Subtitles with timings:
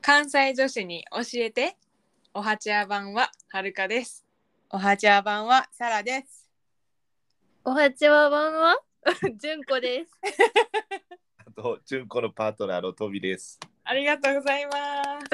[0.00, 1.76] 関西女子に教えて
[2.34, 4.26] おはちゃ版ははるかです
[4.68, 6.50] おはちゃ版はサラです。
[7.64, 8.76] おはちはばんは、
[9.36, 10.10] じゅんこです。
[11.46, 13.60] あと、純子のパートナーのトビです。
[13.84, 14.78] ありがとうございます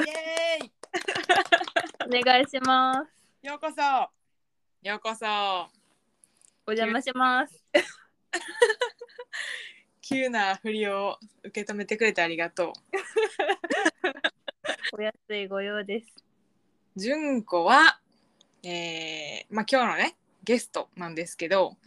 [0.05, 0.71] イエーイ
[2.21, 2.99] お願いします。
[3.47, 3.81] ようこそ。
[4.87, 5.25] ようこそ
[6.67, 7.63] お邪魔します。
[10.05, 12.73] 急な振りを受け止めてくれてありがと
[14.93, 16.13] う お安いご用です。
[16.97, 18.01] 純子は
[18.63, 21.77] えー、まあ今日のねゲストなんですけど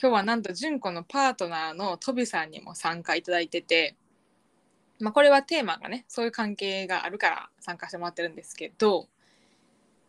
[0.00, 3.96] 今日はなんと純子のパートナーのトビさんにも参加いただいてて
[4.98, 9.08] まあこれはテーマがねそういう関係があるから参加してもらってるんですけど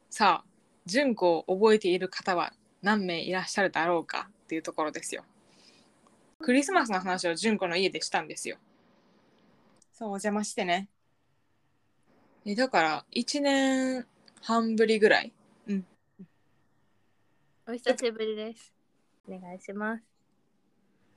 [0.10, 0.50] さあ
[0.86, 5.26] 純子を覚えている方は何名いらっしゃるだろうかっていうところですよ
[6.40, 8.58] クリスマスの話を純子の家でしたんですよ
[9.94, 10.88] そう、お邪魔してね。
[12.46, 14.06] えだから1年
[14.42, 15.34] 半ぶりぐらい
[17.70, 18.74] お久しぶりです。
[19.28, 20.04] お願いします。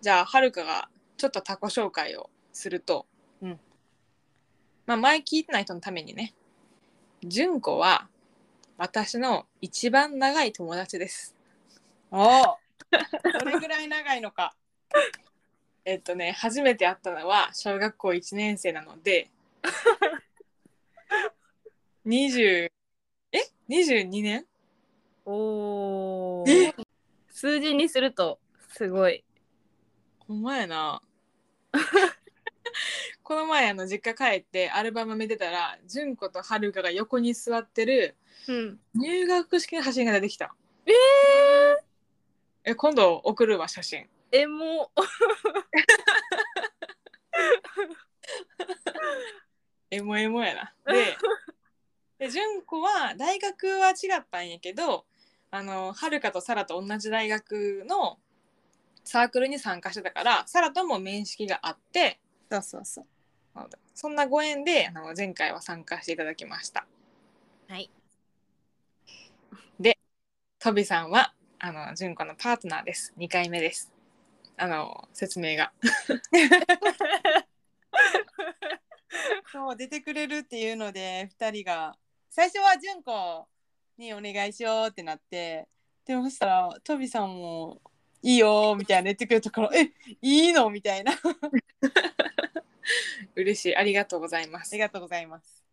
[0.00, 3.06] じゃあはるかがちょっとタコ紹介をすると、
[3.40, 3.60] うん
[4.86, 6.34] まあ前聞いてない人のためにね
[7.22, 8.08] 純子は
[8.78, 11.36] 私の一番長い友達です
[12.10, 12.58] おお。
[12.90, 14.56] どれぐらい長いのか。
[15.84, 19.30] えっとね初めて会ったのは小学校1年生なので
[22.06, 22.70] 20
[23.32, 24.46] え？22年？
[25.24, 26.74] おおえ？
[27.30, 29.24] 数字にするとすごい。
[30.26, 31.02] ほんまやな。
[33.22, 38.16] この前あの実家帰ってアルバム見てたら純子とはるかが横に座ってる
[38.48, 38.80] うん。
[38.94, 40.54] 入学式の写真が出てきた。
[40.86, 40.92] え
[42.64, 44.90] え今度送るわ写真ー、えも
[49.90, 50.74] エモ エモやな。
[50.86, 51.16] で、
[52.18, 55.06] で純子は大学は違ったんやけど、
[55.50, 58.18] あのはるかとサラと同じ大学の
[59.04, 62.20] サークルに参加してたから、サラとも面識があって、
[62.50, 63.06] そうそうそう。
[63.94, 66.86] そんなご縁であの前回は参加していただきました。
[67.68, 67.90] はい。
[69.78, 69.98] で、
[70.58, 73.12] トビさんはあの純子のパートナーです。
[73.18, 73.92] 2回目です。
[74.60, 75.72] あの説明が。
[79.50, 81.96] そう、出てくれるっていうので、二人が。
[82.28, 83.48] 最初は純子
[83.96, 85.66] にお願いしようってなって。
[86.04, 87.80] でもそしたら、トビさんも。
[88.22, 91.12] いいよみたいな言ってくれたから、え、いいのみたいな。
[91.12, 91.16] あ
[93.34, 93.76] 嬉しい。
[93.76, 94.78] ありがとうございますり。
[94.78, 95.64] がとうございます。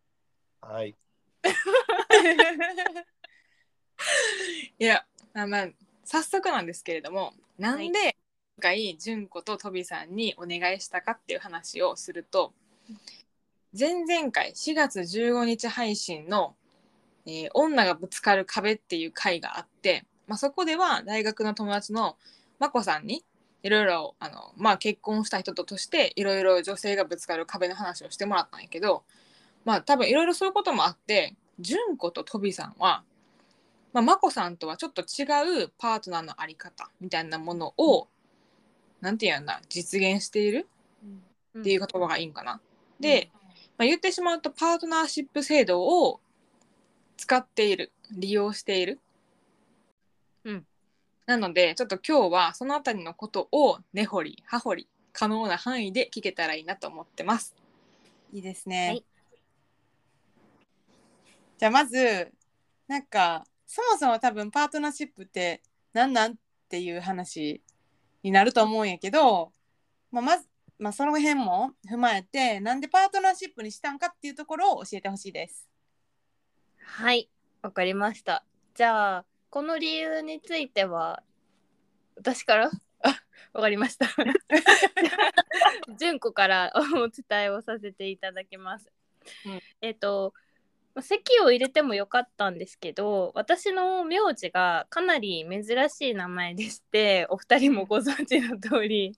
[0.61, 0.95] はい。
[4.79, 5.67] いや、まあまあ、
[6.05, 8.17] 早速なんですけれども、なんで今
[8.61, 12.53] 回、純子とトビさんにお願いしたかっていう話をすると、
[13.77, 16.55] 前々回4月15日配信の、
[17.25, 22.17] えー女がぶつかる壁」っていう回があって、まあ、そこでは大学の友達の
[22.59, 23.25] まこさんに
[23.63, 24.15] いろいろ、
[24.79, 29.03] 結婚した人ととしていろいろ女性がぶつかる壁の話をしてもらったんやけど
[29.65, 33.03] まあ多分いろいろそういうこともあって純子とトビさんは
[33.93, 35.25] まあ、眞子さんとはちょっと違
[35.63, 38.07] うパートナーのあり方みたいなものを
[39.01, 40.67] なんていうんだ実現している
[41.59, 42.59] っていう言葉がいいんかな。
[42.99, 43.29] で、
[43.77, 46.19] まあ、言ってしまうとパートナーシップ制度を
[47.15, 48.99] 使っている利用している。
[50.43, 50.65] うん
[51.25, 57.53] なのでちょっと今日はそのあたりのことを根掘り葉掘り可能な範囲で聞けたらいいなと思ってます。
[58.31, 58.87] いいですね。
[58.87, 59.05] はい
[61.57, 62.31] じゃあまず
[62.87, 66.35] なんかそもそも多分パートナーシップって何なんっ
[66.69, 67.61] ていう話
[68.27, 69.53] になると思うんやけど、
[70.11, 75.67] まあ、まず、まあ、その辺も踏まえてなんでパートナーシップにしたんかっていうところを教えてほしいです。
[76.77, 77.29] はい、
[77.61, 78.43] わかりました。
[78.75, 81.23] じゃあ、この理由については、
[82.15, 82.71] 私から？
[83.01, 83.23] あ、
[83.53, 84.07] わかりました。
[85.97, 88.91] 純子からお伝えをさせていただきます。
[89.45, 90.33] うんえっ、と、
[90.97, 99.15] まあ席を入れてもよかったんですけど、私の名字がかなり珍しい名前でして、 お二人もご存知の通り、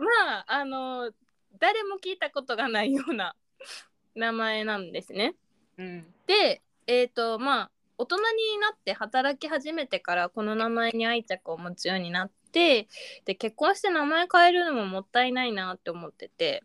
[0.00, 1.12] まあ、あの、
[1.60, 3.36] 誰も聞いたことがないような
[4.16, 5.36] 名前なんですね。
[5.78, 8.22] うん、でえっ、とまあ大人に
[8.60, 12.88] なって働き始めてからこの名前に愛着を持つようになって
[13.24, 16.64] で結婚して名前変えるのももったいないなって思ってて。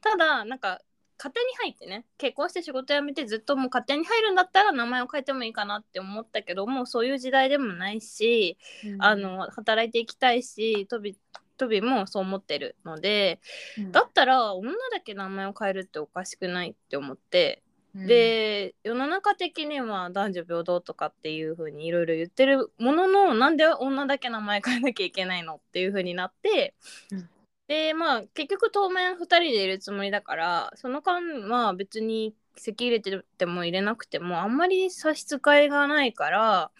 [0.00, 0.80] ただなんか
[1.22, 8.58] 家庭に入ってね結婚して仕事辞めてずっともう家庭に入るんだったら名前を変えてもいいかなって思ったけどもうそういう時代でもないし、
[8.98, 11.16] あの働いていきたいしトビ
[11.58, 13.38] トビもそう思ってるので
[13.78, 13.92] うん。
[13.92, 17.62] だったら女だけ名前を変えるっておかしくないって思って
[17.94, 18.06] うん。
[18.08, 26.74] で世の中的には男女平等とかっていう風にいろいろ言ってるもののなんで女だけ名前変えなきゃいけないのっていう風になって、
[27.12, 27.28] うん
[27.72, 36.70] でまあ結局当面2人でいるつもりだからその間は別に籍入れてても入れなくてもあんまり差し支えがないから、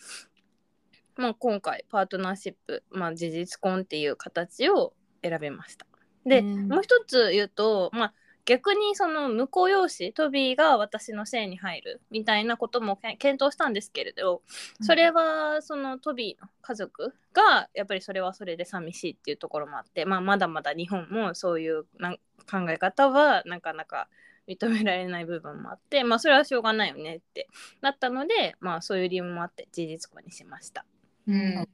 [1.16, 4.92] まあ、今回パートナーシップ、まあ、事実婚っていう形を
[5.22, 5.86] 選びました。
[6.26, 14.42] で、うんもう一つ言うと、まあ、逆にその向こう養子トビーが私の姓に入るみたいなこともけ検討したんですけれど
[14.80, 22.16] それはそのトビーの家族がやっぱりそれはそれで寂しいっていうところもあって、まあ、まだまだ日本もそういうなん
[22.50, 24.08] 考え方はなかなか
[24.48, 27.48] 認められない部分もあって、まあ、それはしょうがないよねって
[27.80, 30.84] なったので、まあ、そういう理由もあって事実婚にしました。
[31.28, 31.68] うん。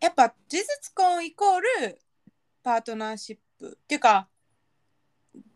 [0.00, 1.98] やっぱ事実婚イコール
[2.64, 3.42] パートナーシップ。
[3.68, 4.28] っていうか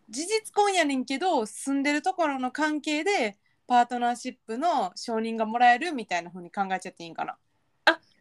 [0.08, 3.36] 事実婚やねんけど住んでるところの関係で
[3.66, 7.36] パートナーシップの承認がもらえるみたいな風に考えちゃっていいんかな？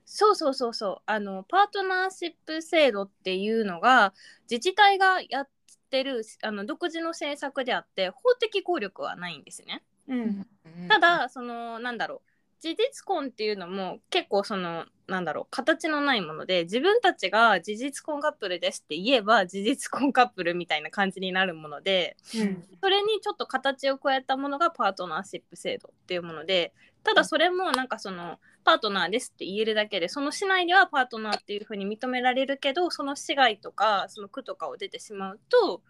[0.08, 4.14] そうそうそうそうあのパートナーシップ制度っていうのが
[4.50, 5.50] 自治体がやっ
[5.90, 9.82] てるあの独自の政策であって法的効力はないんですね。
[10.08, 10.48] うん
[10.88, 22.64] ただそのなんだろう事実婚っていうのも結構そのなんだろう形のないもので自分たちが事実婚カップルですって言えば事実婚カップルみたいな感じになるものでうん。
[22.82, 26.74] それにちょっと形を加えたものがパートナーシップ制度っていうもので
[27.04, 35.82] ただそれもなんかそのパートナーですって言えるだけでその市内ではパートナーっていうふうに認められるけどその市外とかその区とかを出てしまうと,、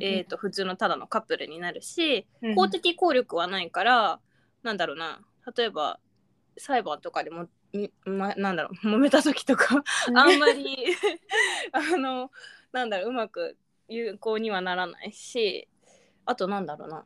[0.00, 2.54] えー、と普通のただのカップルになるしうん。
[2.54, 4.20] 法的効力はないから
[4.62, 5.20] なんだろうな。
[5.56, 5.98] 例えば
[6.56, 7.48] 裁判とかでもん
[8.04, 9.82] ま、なんだろう揉めた時とか。
[10.14, 10.86] あんまり
[11.72, 12.30] あの
[12.72, 13.56] なんだろううまく
[13.88, 15.68] 有効にはならないし。
[16.26, 17.04] あとなんだろうな。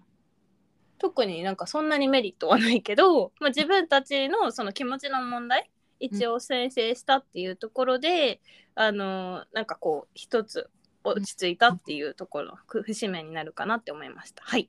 [0.98, 5.70] 特になんかそんなにメリットはないけど、まあ、自分たちのその気持ちの問題
[6.00, 8.40] 一応先制したっていうところで、
[8.74, 10.70] あのなんかこう一つ
[11.02, 14.42] 落ち着いたっていうところの節目になるかなって思いました。
[14.44, 14.68] はい、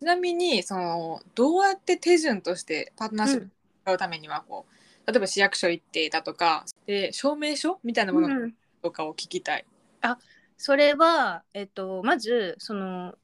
[0.00, 3.50] ちなみにそのどうやって手順としてパートナーシップ
[3.92, 9.64] うためにはこう、例えば市役所行っていたとかで証明書みたいなものうんとかを聞きたい。
[10.56, 13.14] それは、えっと、まずその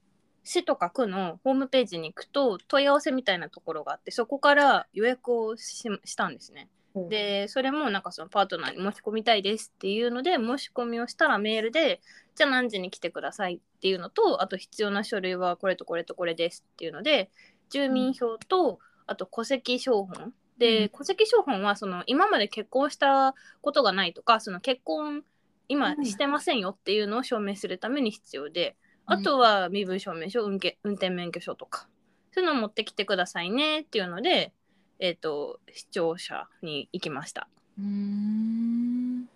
[0.45, 6.69] 市とか区のホームページに行くと問い合わせみたいなところがあってそこから予約をししたんですね。
[7.09, 12.03] でそれもなんかそのパートナーに申し込みたいですっていうので申し込みをしたらメールで
[12.35, 17.31] じゃあ何時に来てくださいっていうのとあと必要な書類はこれとこれとこれですっていうので
[17.71, 20.89] 住民票とあと戸籍証本で、うん。
[20.91, 25.23] 戸籍証本はその今まで結婚したことがないとかその結婚
[25.69, 26.05] 今うん。
[26.05, 28.77] してませんよっていうのを証明するために必要で、
[29.09, 29.15] うん。
[29.15, 31.89] あとは身分証明書運転運転免許証とか
[32.33, 34.53] そういうのを持ってきてくださいねっていうので
[34.99, 37.49] えっ、と視聴者に行きました。
[37.79, 39.29] うーん。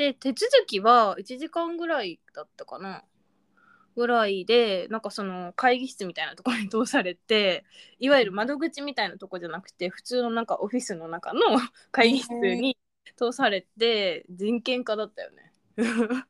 [0.00, 3.04] で手続きは1時間ぐらいだったかな
[3.96, 7.64] ぐらいでなんかその会議室みたいなところに通されて
[7.98, 11.40] いわゆる窓口みたいなとこじゃなくて普通のなんかオフィスの中の
[11.90, 12.76] 会議室に
[13.16, 15.52] 通されて人権化だったよね。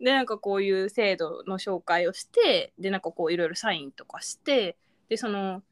[0.00, 4.76] でなんかこういう制度の紹介をしてでなんかこういろいろサインとかして
[5.08, 5.62] でその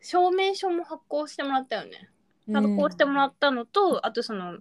[0.00, 2.10] 証明書も発行してもらったよね。
[2.52, 4.58] 発行してもらったのと、あとその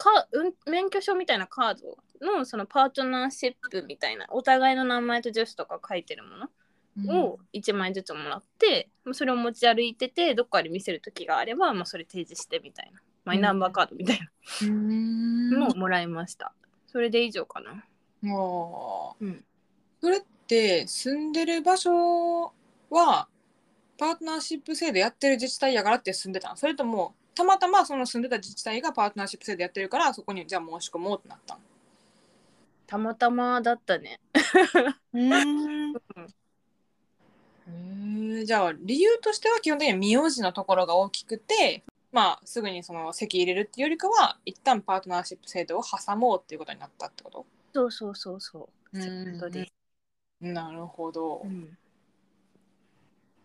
[0.00, 6.48] か、うん、免許証みたいなカードのそのパートナーシップみたいなお互いの名前と住所とか書いてるも
[7.06, 14.28] のを1枚ずつもらって、それを持ち歩いててどっかで見せる時があれば、まあ、それ提示してみたいなマイナンバーカードみたいな
[14.62, 15.50] うん。
[15.50, 16.52] のをもらいました。
[16.86, 17.84] それで以上かな。
[18.22, 19.44] もう、うん。
[20.00, 22.52] それって住んでる場所
[22.90, 23.28] は
[23.98, 26.56] パートナーシップ制度やってる自治体やからって住んでたの？
[26.56, 31.60] それともたまたまその住んでた自治体がパートナーシップ制度やってるからそこにじゃあ申し込もうってなったの。
[32.86, 34.20] たまたまだったね。
[35.14, 35.94] うん。
[35.96, 36.00] へ
[38.42, 41.82] えじゃあ理由としては基本的に名字のところが大きくて
[42.12, 47.46] まあすぐにその籍入れるっていうよりかは一旦パートナーシップ制度を挟もうっていうことになったってこと？
[47.72, 48.98] そうそうそうそう。
[48.98, 49.02] うん。
[49.02, 49.64] そういうことで。
[49.64, 49.72] す。
[50.42, 51.78] なるほど、うん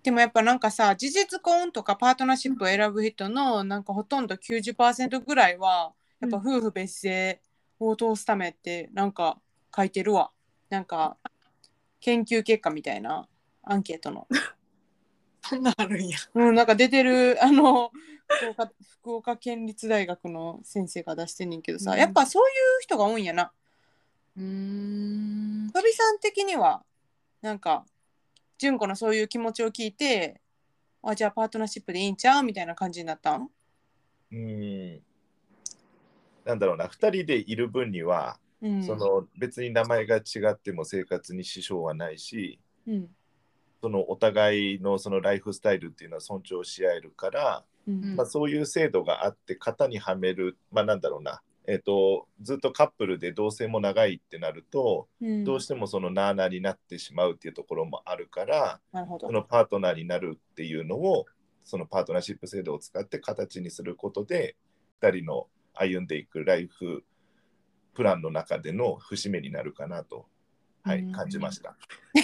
[0.06, 7.42] でもやっぱなんかさ事実婚とかパートナーシップを選ぶ人のなんかほとんど90%ぐらいはやっぱ夫婦別姓
[7.80, 9.40] を通すためってなんか
[9.76, 10.30] 書いてるわ
[10.70, 11.18] なんか
[12.02, 13.28] 研究結果みたいな
[13.64, 14.28] アンケートの
[15.60, 16.20] なるんや。
[16.36, 17.92] うん、なんか出てるあの
[18.28, 23.52] 福岡福岡県立大学の先生が出してんねんけどさ、うんやっぱそういう人が多いんやな。
[24.38, 25.72] うーん。
[25.74, 26.84] 飛びさん的には
[27.42, 27.86] なんか
[28.58, 30.42] 純子のそういう気持ちを聞いて
[31.04, 33.50] あじゃあパートナーシップでいいんちゃうみたいな感じになったん？
[34.32, 35.02] うん。
[36.46, 38.84] なんだろうな、2人でいる分には、うん。
[38.84, 40.22] その別に名前が違
[40.52, 43.10] っても生活に支障はないし、うん。
[43.82, 48.16] そのお互いのそのライフスタイルっていうのは尊重し合えるから、うん。
[48.16, 55.44] まあ、そういう制度があって型にはめる、まあ、なんだろうな、えっとずっとカップルで同棲も長いってなると、うん。
[55.44, 59.28] どうしてもそのなあなあになってしまうっていうところもあるからなるほど。
[59.28, 61.26] そのパートナーになるっていうのを
[61.64, 64.56] そのパートナーシップ制度を使って形にすることで
[65.02, 67.04] 2人の歩んでいくライフ
[67.94, 70.28] プランの中での節目になるかなと、
[70.84, 71.12] はいうん。
[71.12, 71.76] 感じました。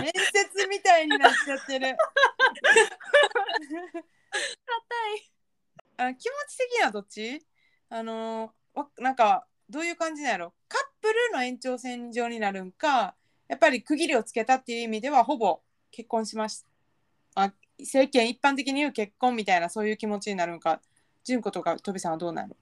[0.00, 1.96] 面接みたいになっちゃってる
[6.06, 7.44] あ気持ち的にはどっち？
[7.90, 10.54] あのわなんかどういう感じなんやろ？
[10.68, 13.14] カップルの延長線上になるんか
[13.48, 16.64] やっぱり区切りをつけたっていう意味ではほぼ結婚しまし
[17.34, 17.44] た。
[17.44, 20.80] あ世間一般的に言う結婚みたいなそういう気持ちになるんか。
[21.24, 22.56] 純子とかトビさんはどうなの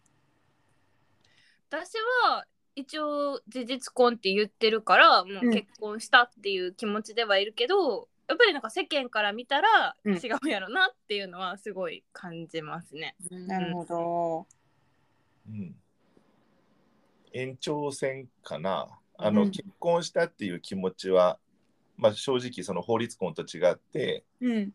[1.70, 1.94] 私
[2.26, 2.44] は
[2.74, 10.14] 一応事実婚って言ってるからもう結婚したっていう気持ちではいるけど、やっぱりなんか世間から見たらうん。
[10.14, 13.16] 違うやろなっていうのはすごい感じますね。
[13.28, 14.46] なるほど、
[15.48, 15.74] うん、
[17.32, 18.86] 延長線かな。
[19.18, 19.50] あの、うん。
[19.50, 21.40] 結婚したっていう気持ちは、
[21.96, 24.72] まあ、正直その法律婚と違ってうん。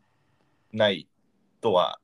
[0.74, 1.08] ない
[1.62, 2.02] とは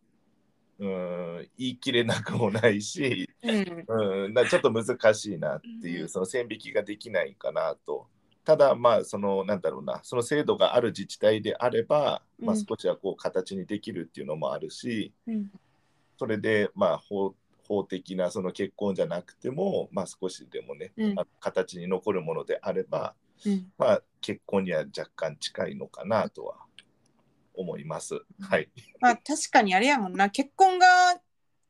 [0.79, 4.24] うーん言い切れなくもないし、うん。
[4.25, 6.10] うん、だちょっと難しいなっていううん。
[6.10, 8.08] その線引きができないかなと。
[8.43, 12.65] ただまあそのなんだろうなその制度がある自治体であれば、まあ、うん。
[12.65, 15.51] 少しはこう形にできるっていうのもあるし、うん。
[16.17, 17.36] それでまあ法
[17.67, 21.19] 法的なその結婚じゃなくても、まあ、少しでもね、うん。
[21.19, 23.71] あ形に残るものであれば、うん。
[23.77, 26.57] まあ、結婚には若干近いのかなとは
[27.53, 28.19] 思います。
[28.39, 28.69] はい。
[29.00, 30.88] まあ確かにあれやもんな結婚が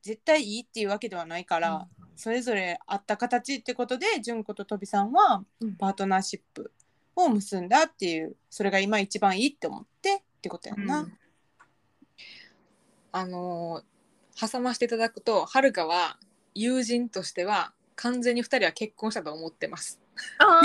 [0.01, 1.88] 絶対いいっていうわけではないから、
[2.22, 6.72] それぞれあった形ってことで純子ととびさんはうんパートナーシップ
[7.16, 11.00] を結んだっていうそれが今一番いいって思ってってことやんな。
[11.00, 11.18] うん
[13.13, 16.18] あのー挟ましていただくとはるかは
[16.56, 20.00] 友人としては完全に2人は結婚したと思ってます。
[20.38, 20.60] あーあ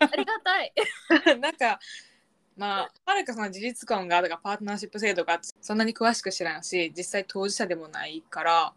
[0.00, 0.72] あ ありがたい。
[1.40, 1.80] なんか
[2.56, 8.74] まあはるかその事実婚がとかパートナーシップ制度がそんなに詳しく知らんし実際当事者でもないから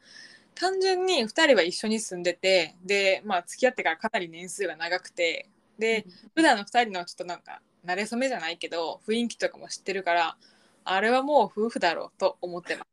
[0.55, 6.05] 単純に2人は一緒に住んでてでまあ付き合ってからかなり年数が長くてで
[6.35, 10.37] 普段の2人のちょっとなんか慣れ初めじゃないけど雰囲気とかも知ってるから
[10.85, 12.87] あれはもう夫婦だろうと思ってます。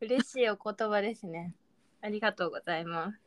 [0.00, 1.54] 嬉しいお言葉ですね。
[2.00, 3.18] ありがとうございます。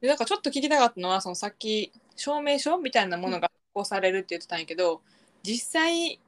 [0.00, 5.02] でなんかちょっと聞きたかったのはそのさっき証明書みたいなものが発行されるって言ってたんやけど
[5.42, 6.20] 実際、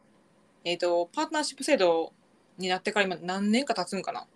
[0.64, 2.12] えー、とパートナーシップ制度
[2.58, 4.26] になってから今何年か経つんかな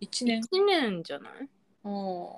[0.00, 0.40] ?1 年。
[0.40, 1.48] 1年じゃない？
[1.84, 2.28] うん。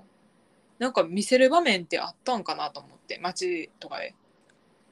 [0.79, 4.15] なんか見せる場面ってあったんかなと思って街とかで。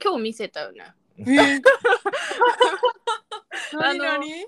[0.03, 0.93] 今日見せたよね。
[1.19, 1.23] え。
[1.25, 1.63] ー
[3.79, 4.21] あの何？
[4.21, 4.47] 何？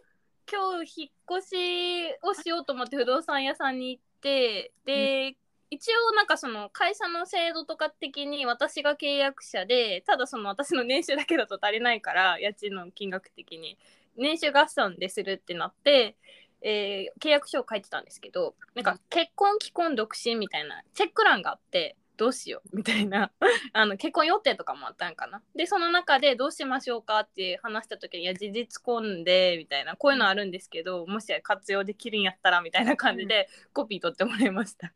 [0.51, 5.37] 今日引っ越しをしようと思って不動産屋さんに行ってで、
[5.71, 13.77] 一応なんかその会社の制度とか的に私が契約者でただその私の年収だけだと足りないから家賃の金額的に。
[14.21, 16.17] 年収合算でするってなって、
[16.62, 23.31] えー契約書を書いてたんですけどなんか結婚既婚独身みたいなチェック欄があってどうしよう みたいな。
[23.73, 25.43] あの結婚予定とかもあったんかな。
[25.55, 34.93] でその中でどうしましょうかって話した時に「いや事実婚で」みたいなこういうのあるんですけどもし活用できるんやったらみたいな感じでコピー取ってもらいました、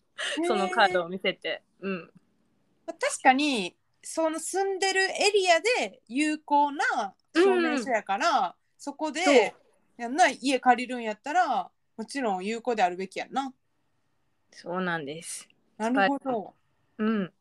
[0.47, 1.63] そのカードを見せて。
[1.81, 2.13] うん。
[2.87, 9.15] 確かにその住んでるエリアで有効な証明書やから、そこそう。
[9.15, 9.55] で
[9.97, 13.53] やんな家借りるんやったらもちろん有効であるべきやんな。
[14.51, 16.55] そうなんですなるほど。
[16.99, 17.33] うん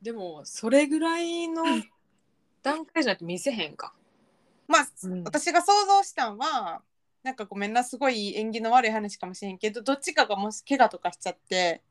[0.00, 1.62] でもそれぐらいの
[2.62, 3.94] 段階じゃなくて見せへんか。
[4.66, 6.82] まあ、うん私が想像したんは
[7.22, 11.82] なんかごめんなすごい縁起の悪い話かもしれんけどどっちかがもし怪我とかしちゃって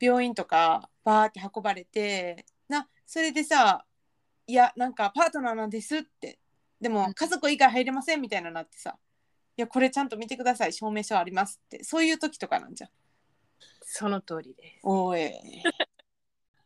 [0.00, 3.84] 病院とかバーって運ばれてなそれでさ
[4.46, 6.38] 「いやなんかパートナーなんです」って
[6.82, 6.94] でうん。
[6.94, 8.98] も家族以外入れませんみたいななってさ
[9.56, 12.90] 「いやこれちゃんと見てください証明書あります」ってそういう時とかなんじゃん。
[13.84, 14.80] その通りです。
[14.82, 15.30] おい。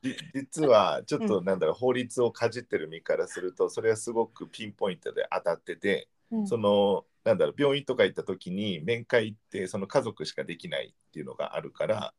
[0.03, 6.47] じ実はちょっとなんだろう、法律をかじってる身からするとそれはすごくピンポイントで当たってて、うん。
[6.47, 12.15] そのなんだろう病院とか行った時に面会ってその家族しかできないっていうのがあるから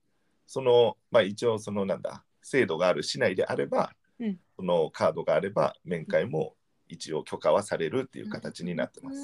[0.45, 4.39] そのまあ一応そのなんだ制度がある市内であれば、うん。
[4.57, 6.56] そのカードがあれば面会も
[6.89, 9.19] 一応許可はされるっていう形になってます。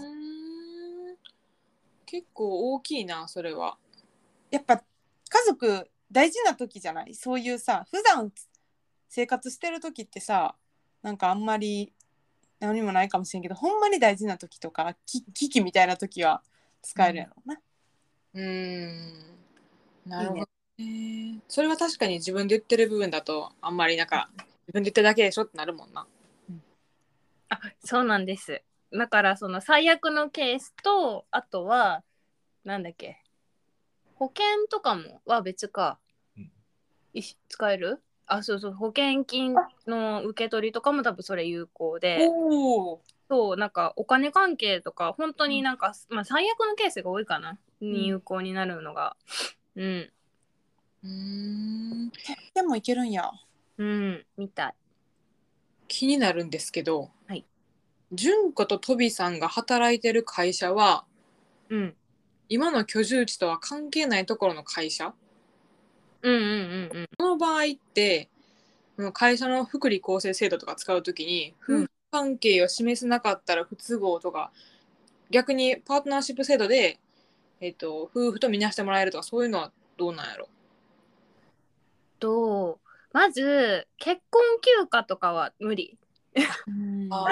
[2.05, 3.77] 結構大きいなそれは。
[4.51, 4.84] やっぱ家
[5.48, 7.15] 族大事な時じゃない？
[7.15, 8.32] そういうさ普段
[9.10, 10.55] 生活してる時ってさ
[11.01, 11.91] なんかあんまり
[12.60, 16.43] 何もないかもしれんけどほんまに大事な時とかき危機みたいな時は
[16.82, 17.60] 使えるやろうな。
[18.36, 19.38] うーん
[20.05, 26.05] なるほどねそれは確かに自分で言ってる部分だとあんまりなんか自分で言ってるだけでしょってなるもんな。
[27.53, 28.63] あそうなんです。
[28.91, 32.03] だからその最悪のケースとあとは
[32.63, 33.22] なんだっけ。
[34.15, 36.00] 保険とかもは別か、
[36.38, 36.51] うん。
[37.13, 38.01] いし使える？
[38.25, 38.74] あそうそう。
[38.74, 39.55] 保険金
[39.88, 42.27] の受け取りとかも多分それ有効で。
[42.29, 43.01] おお。
[43.29, 47.57] そうなんかお金関係とか本当になんか、まあ、最悪のケースが多いかな。
[47.81, 49.17] に有効になるのが。
[49.75, 50.12] うん。
[51.03, 52.12] うーん
[52.53, 53.29] でもいけるんや。
[53.77, 54.75] うんみたい。
[55.88, 57.12] 気になるんですけど、はい、
[58.13, 61.05] 純子とトビさんが働いてる会社は
[61.70, 61.96] うん。
[62.50, 65.13] 今の居住地とは関係ないところの会社？
[66.22, 67.10] うんうんうんうん。
[67.17, 68.29] この場合って
[69.13, 71.84] 会社の福利厚生制度とか使うときにうん。
[71.84, 74.51] 夫婦関係を示せなかったら不都合とか、
[75.32, 77.00] 逆にパートナーシップ制度で、
[77.60, 80.48] えっと夫婦とみなしてもらえるとかそういうのはどうなんやろ？
[82.20, 82.79] と
[83.13, 85.98] まず結婚休暇とかは無理。
[87.10, 87.25] あ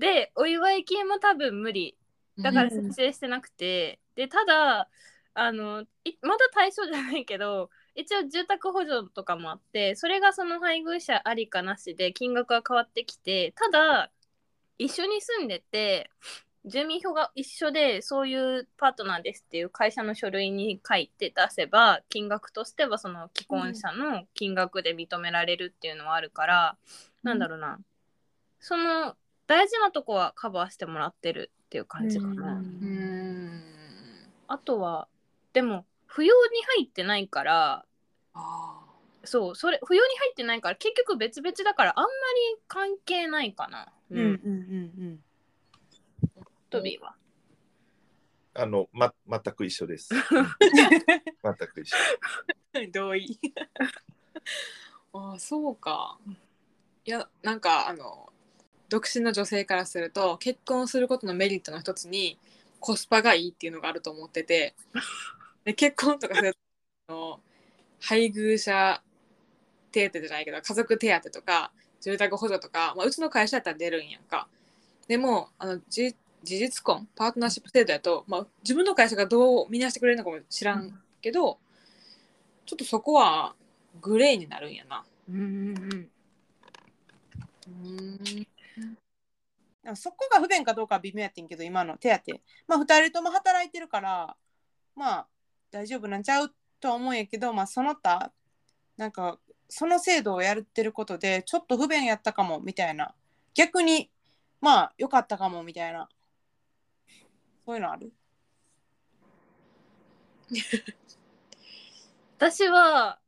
[0.00, 1.96] でお祝い金も多分無理。
[2.38, 4.88] だから申請してなくて、でただ
[5.34, 14.10] あのいまだ対象じゃないけど一応住宅補助とかもあってそれがその配偶者ありかなしで金額が変わってきてただ
[14.78, 16.10] 一緒に住んでて
[16.66, 26.76] 住民票が一緒でそういうパートナーですっていう会社の書類に書いて出せば金額としてはその既婚者の金額で認められるっていうのはあるから、
[27.22, 27.78] なんだろうな。
[28.58, 29.16] その
[29.50, 32.52] 大事なとこはカバーしてもらってるっていう感じかな。
[32.52, 33.62] うーん
[34.46, 35.08] あとは
[35.52, 37.84] でも扶養に入ってないから
[38.32, 38.80] あ
[39.24, 42.08] そうそれ扶養に入ってないから結局別々だからあんま
[42.54, 43.92] り関係ないかな。
[44.10, 44.28] うんうんう
[45.04, 45.20] ん
[46.70, 47.16] トビーは？
[48.54, 50.14] あの、ま、全く一緒です。
[51.42, 51.96] 全く一緒。
[52.74, 53.40] ー同意
[55.12, 56.20] ああそうか
[57.04, 58.32] いやなんかあの
[58.90, 62.38] 独身の女性からすると結婚することのメリットの一つに
[62.80, 64.74] コスパがいいっていうのがあると思ってて。
[65.64, 66.56] で結婚とかする
[67.06, 67.40] と
[68.00, 69.02] 配偶者
[69.92, 74.48] 手当じゃないけど家族手当とか住宅補助とか、まあ、うちの会社やったら出るんやんか。
[75.06, 81.58] でもあのじ事実婚パートナーシップ制度やと、まあ、自分の会社がどう見なしてくれるのかも知らんけど、
[82.64, 83.54] ちょっとそこは
[84.00, 85.04] グレーになるんやな。
[85.28, 86.08] うんうん
[87.68, 88.46] うん
[89.96, 92.32] そこが不便かどうかは微妙やってんけど今の手当
[92.66, 94.36] まあ2人とも働いてるから
[94.94, 95.26] まあ
[95.70, 98.32] 大丈夫なんちゃうとは思うんやけどまあその他
[98.96, 103.14] なんかその制度をやってることでちょっと不便やったかもみたいな。
[103.54, 104.10] 逆に
[104.60, 106.08] まあ良かったかもみたいな。
[107.64, 108.12] そういうのある？
[112.36, 113.18] 私は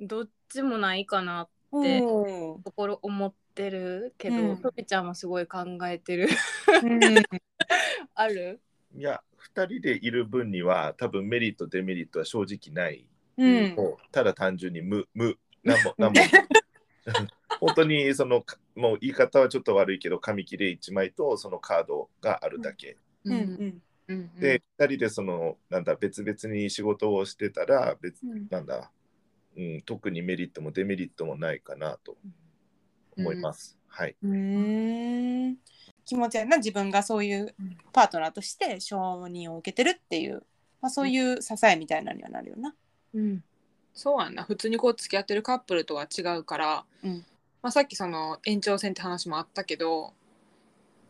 [0.00, 4.58] どっちもないかなでおところ思ってるけど、うん。
[4.58, 6.28] トビちゃんもすごい考えてる。
[6.68, 7.24] ー
[8.14, 8.60] ある？
[8.94, 9.20] いや、
[9.56, 13.04] 2人でいる分には多分メリット、デメリットは正直ない。
[13.36, 13.76] うん。
[14.12, 16.20] ただ単純に無、無、なんも、なんも。
[17.60, 22.96] 本当にその、かもう言い方はちょっと悪いけど、紙切れ1枚とそのカードがあるだけ。
[23.24, 23.34] うん。
[23.34, 28.46] うんうんで、2人でその、なんだ、別々に仕事をしてたら、別、うん。
[28.48, 28.90] なんだ、
[29.56, 32.16] うん、特にメリットもデメリットもないかなと
[33.18, 33.76] 思います。
[33.88, 34.16] はい。
[34.22, 35.56] うーん
[36.04, 37.54] 気持ちやな自分がそういう
[37.92, 40.42] パートナーとして承認を受けてるっていう、
[40.80, 42.74] まあ、そういう支えみたいなのにはなるよな。
[43.14, 43.44] うん
[43.94, 47.26] そうやんな普通にこう付き合ってるカップルとは違うから、うん
[47.62, 50.14] まあ、さっきその延長戦って話もあったけど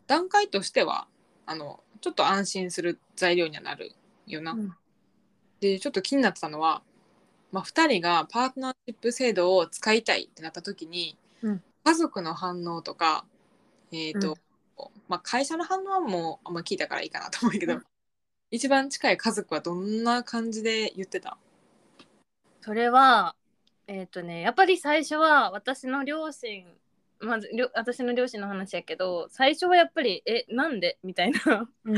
[0.07, 1.07] 段階としては
[1.44, 3.92] あのちょっと安心する材料にはなる
[4.27, 4.53] よな。
[4.53, 4.73] うん
[5.61, 6.83] でちょっと気になってたのは、
[7.51, 13.24] まあ、2人がパートナーシップ制度を使いたいってなった時に、うん家族の反応とか、
[13.92, 14.37] えーと
[15.09, 17.83] まあ、会社の反応はもうあんま聞いたからいいかなと思うけど、うん。
[18.51, 21.38] 一番近い家族はどんな感じで言ってた？
[22.61, 23.35] それは
[23.87, 26.66] えっ、とねやっぱり最初は私の両親
[27.20, 30.98] まずりょ私の両親の話やけど最初はやっぱりえなんで？
[31.03, 31.70] みたいな。
[31.87, 31.96] うん。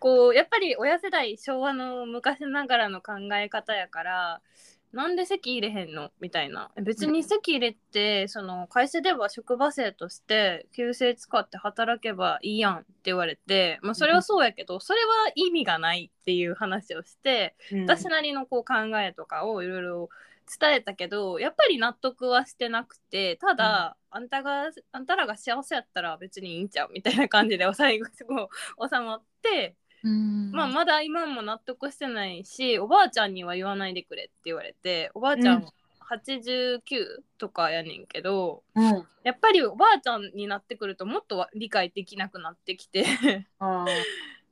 [0.00, 4.40] こうやっぱり親世代昭和の昔ながらの考え方やから
[4.92, 6.10] なんで籍入れへんの？
[6.20, 6.70] みたいな。
[6.82, 17.80] 別に籍入れてその会社では職場生として旧姓使って働けばいいやんって言われて、まあ、それはそうやけどそれは意味がないっていう話をしてうん。
[17.82, 20.08] 私なりのこう考えとかをいろいろ
[20.58, 28.48] 伝えたけどやっぱり納得はしてなくてただ、あんたがあんたらが幸せやったら別にいいんちゃうみたいな感じで最後すご い
[28.90, 29.76] 収まって。
[30.02, 35.62] まあまだ今も納得してないしおばあちゃんには言わないでくれって言われておばあちゃうん。
[35.62, 35.68] ん
[36.08, 36.80] 89
[37.36, 39.06] とかやねんけど、うん。
[39.24, 43.04] やっぱりおばあちゃんになってくるともっとは理解できなくなってきて。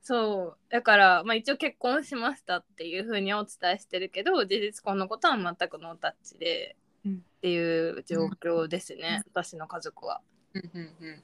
[0.03, 0.57] そう。
[0.69, 7.15] だから、まあ、一応結婚しましたっていうふうにはお伝えしてるけど事実婚のことは全くノータッチで、うん。
[7.17, 10.21] っていう状況ですね、私の家族は。
[10.53, 11.23] うんうんうん。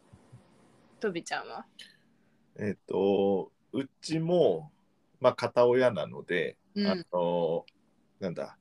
[0.98, 1.66] とびちゃんは？
[2.56, 4.70] えっ、とうちも
[5.20, 6.86] まあ片親なので、うん。
[6.86, 7.64] あの
[8.20, 8.56] なんだ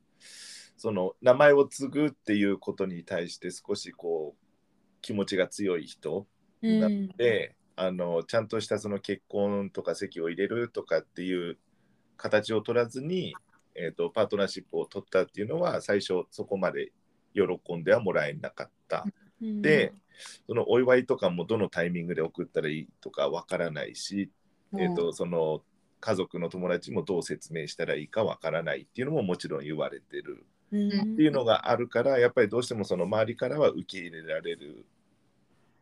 [0.77, 4.45] その名前を継ぐっていうことに対して少しこう
[5.01, 6.25] 気持ちが強い人
[6.61, 11.57] なので、あのちゃんとしたその結婚とか籍を入れるとかっていう
[12.17, 13.35] 形を取らずに、
[13.75, 16.91] えー、とパートナーシップを取ったっていうのは最初そこまで
[17.33, 19.05] 喜んではもらえなかった。
[19.41, 19.61] うん。
[19.61, 19.93] で、
[20.47, 24.31] そのお祝いとかもどのタイミングで送ったらいいとかわからないし、
[24.73, 25.61] えー、とその
[25.99, 30.45] 家族の友達もどう説明したらいいかわからないっていうのももちろん言われてる。
[30.71, 30.89] うん。
[30.89, 34.85] っていうのがあるからやっぱりどうしてもその周りからは受け入れられる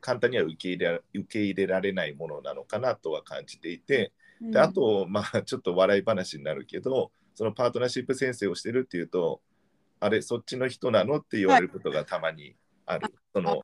[0.01, 9.41] 簡単には受け入れ受け入れられないものなのかなとは感じていてであとまあちょっと笑い話になるけどそのパートナーシップ先生をしてるっていうと
[9.99, 13.63] あれそっちの人なのって言われることがたまにある、その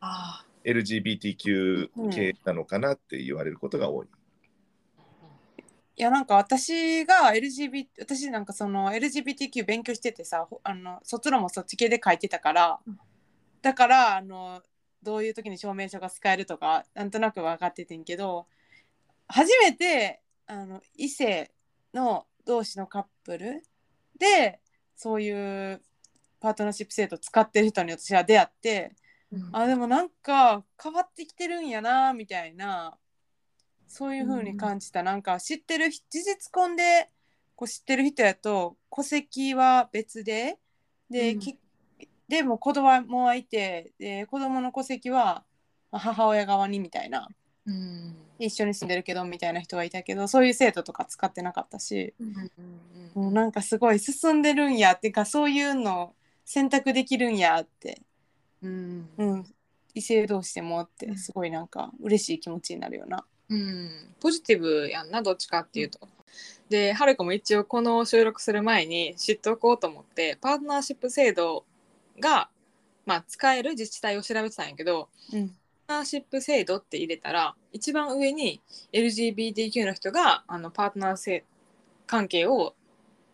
[0.00, 4.06] あ LGBTQ 系なのかなって言われることが多い。
[5.96, 12.80] いやなんか私が LGBT 私なんかその LGBTQ 勉強しててさほあの卒論もそっち系で書いてたから
[13.62, 14.60] だからあの
[15.02, 18.46] どういう時に証明書が使えるとかなんとなく分かっててんけど
[19.28, 21.52] 初めてあの異性
[21.92, 23.62] の同士のカップル
[24.18, 24.60] で
[24.96, 25.30] そうい
[25.72, 25.80] う
[26.40, 28.94] パートナーシップ制度使ってる人に私は出会って
[29.52, 32.96] あでもなんか変わってきてるんやなみたいな
[33.94, 37.10] そういう風に感じた、なんか知ってる事実婚で
[37.54, 40.58] こう知ってる人やと戸籍は別で
[41.08, 41.38] で,、うん。
[41.38, 41.56] き
[42.26, 45.44] でも子供もいてで子供の戸籍は
[45.92, 47.28] まあ母親側にみたいな。
[47.66, 48.16] うん。
[48.40, 52.14] 一緒に住んでるけどみたいな人がいたけどそういう制度とか使ってなかったし。
[53.14, 58.02] もうなんかすごい進んでるんやっていうかそういうの選択できるんやって。
[58.60, 59.08] うん。
[59.18, 59.44] うん、
[59.94, 63.24] 異性同士でもってすごいなんか嬉しい気持ちになるよな。
[63.48, 63.90] うん。
[64.20, 66.00] ポジティブやんなどっちかっていうと。
[66.68, 71.64] ではるかも一応この収録する前に知っておこうと思ってパートナーシップ制度
[72.18, 72.48] が、
[73.04, 81.44] まあ、使える自治体を調べてたんやけどうん、パートナーシップ制度って入れたら一番上に LGBTQ の人があのパートナー性
[82.06, 82.74] 関係を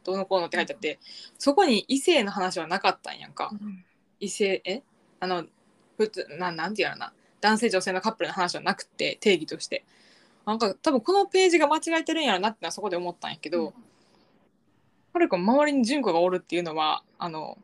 [0.04, 0.98] どうのこうのって書いてあって
[1.38, 3.52] そこに異性の話はなかったんやんか。
[4.18, 4.82] 異性え？
[5.20, 5.44] あの
[5.96, 7.12] 普通ななんていうのかな。
[7.40, 9.84] 男性女性のカップルの話はなくて定義として
[10.50, 13.72] なんか多分このページが間違えてるんやろなってのはそこで思ったんやけど、
[15.12, 17.56] はるか周りに純子がおるっていうのはあの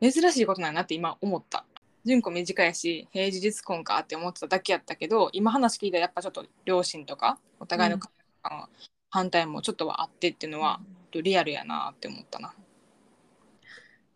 [0.00, 1.64] 珍しいことなんやなって今思った。
[2.04, 8.02] 純子短いし平時実婚かって思ってただけやったけど今話聞いたらやっぱちょっと両親とかお互いの、うん。
[8.42, 8.68] あの
[9.08, 10.80] 反対もちょっとはあってっていうのは、
[11.12, 12.54] リアルやなって思ったな。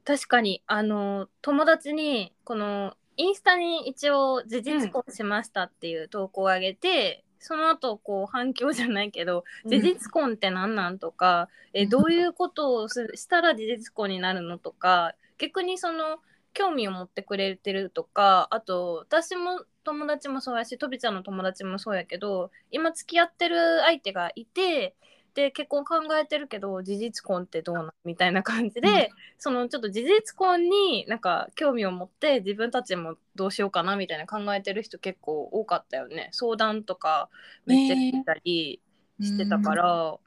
[0.04, 16.18] 確かにあの友達にこのインスタに一応事実婚しましたっていう投稿を上げて、その後こう反響じゃないけど事実婚って何なんとか、えどういうことをすしたら事実婚になるのとか逆にその
[16.54, 24.94] 興味を持ってくれてるとかあと私も友達もそうやしとびちゃんの友達もそうやけど今付き合ってる相手がいて
[25.36, 29.08] で結婚考えてるけど事実婚ってどうなんみたいな感じで、うん。
[29.36, 36.30] そのちょっと事実婚になんか興味を持って自分たちもどうしようかなみたいな考えてる人結構多かったよね。
[36.32, 37.28] 相談とか
[37.66, 38.80] めっちゃしてたり
[39.20, 40.20] してたから、お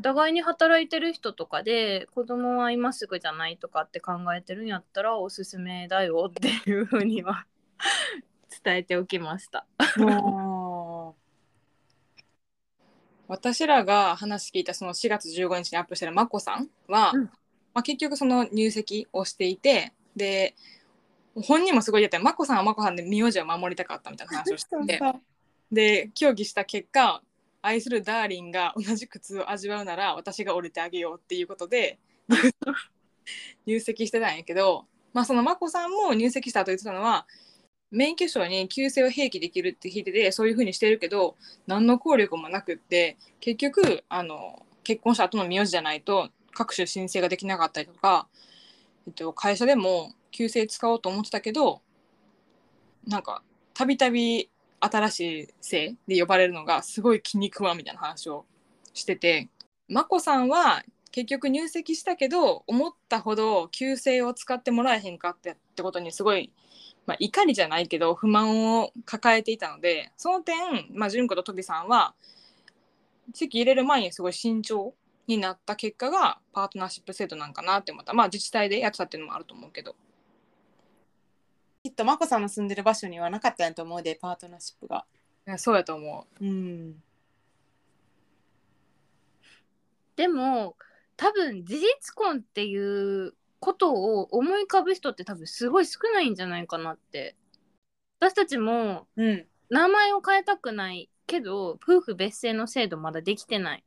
[0.00, 7.46] 互いに働いてる人とかで子供は今すぐじゃないとかって考えてるんやったらおすすめだよっていうふうには
[8.64, 9.66] 伝えておきました。
[13.32, 17.30] も私らが話聞いたその4月15日にアップしてるまこさんは、うん。
[17.74, 20.54] まあ、結局その入籍をしていてで
[21.34, 25.00] 本人もすごいやった眞子さんは眞子さんで名字を守りたかったみたいな話をしてて
[25.72, 27.22] で協議した結果
[27.62, 31.98] 愛するダーリンが同じ苦痛を味わうなら私が折れてあげようっていうことで
[33.64, 37.26] 入籍してたんやけど、まあ、その眞子さんも入籍した後言ってたのは
[37.92, 48.26] 免許証に旧姓を併記できるって聞いててそういうふうにしてるけど何の効力もなくって結局あの結婚した後の名字じゃないと各種申請ができなかったりとか、
[49.06, 51.82] えっと、会社でも旧姓使おうと思ってたけど
[53.06, 53.42] なんか
[53.74, 54.50] たびたび
[54.80, 58.46] 新しい姓で呼ばれるのがすごい気に食わんみたいな話を
[58.94, 59.48] してて
[59.88, 66.52] 眞子さんは結局入籍したけど思ったほど旧姓を使ってもらえへんかってってことにすごい、
[67.06, 70.56] まあ、怒りじゃないけど不満を抱えていたのでその点、
[70.92, 72.14] まあ、純子とトビさんは
[73.34, 74.94] 籍入れる前にすごい慎重
[75.26, 78.12] になった結果がパートナーシップ制度なんかなって思った。
[78.12, 79.94] まあ自治体でやってたっていうのもあると思うけど。
[81.84, 85.04] きっと眞子さんの住んでる場所にはなかったんやと思うでパートナーシップが。
[85.46, 87.02] いやそうやと思うん。
[90.16, 90.76] でも
[91.16, 97.36] 多分事実婚っていうことを思い浮かぶ人って多分すごい少ないんじゃないかなって。
[98.18, 99.46] 私たちもうん。
[99.70, 103.84] 名前を変えたくないけど夫婦別姓の制度まだできてない。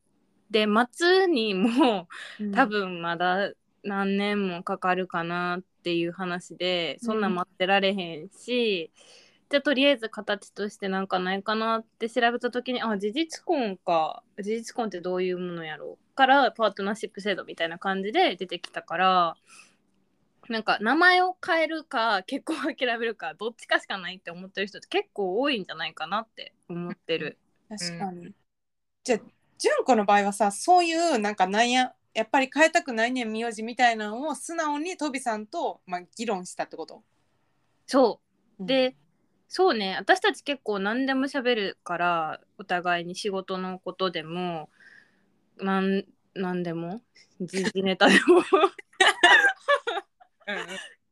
[0.50, 2.08] で末にも
[2.54, 3.52] 多分まだ
[3.84, 8.92] 何年もかかるかなっていう話でそんな待ってられへんし、
[9.50, 14.24] じゃあとりあえず形としてなんかないかなって調べた時にあ事実婚か。
[14.42, 16.05] 事実婚ってどういうものやろう？
[16.16, 19.38] からパートナーシップ制度みたいな感じで出てきたから
[20.50, 27.38] なんか名前を変えるか結婚を諦めるかどっちかしかないって思ってる人って結構多いんじゃないかなって思ってる。
[27.68, 28.32] 確かに、
[29.04, 29.20] じゃあ
[29.58, 37.04] 純子の場合はさそういうなんかなんややっぱり変えたくないねん名字みたいなのを素直にトビさんと、まあ、議論したってこと？
[37.88, 38.22] そ
[38.58, 38.66] う。
[38.66, 38.96] で、
[39.50, 39.98] そうね。
[40.00, 44.70] 私たち結構何でも喋るからお互いに仕事のことでも
[45.58, 47.02] なんなんでも？
[47.40, 48.40] 時事ネタでも？
[48.40, 48.44] う、うん。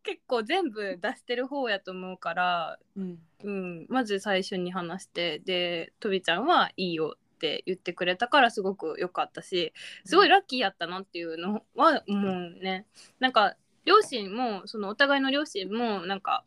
[0.04, 3.20] 結構全部出してる方やと思うから、うん。
[3.44, 9.74] うん、まず最初に話してでとびちゃんはいいよって言ってくれたからすごく良かったし
[10.06, 12.86] すごいラッキーやったなっていうのは思うね。
[13.20, 16.46] なんか両親もそのお互いの両親もなんか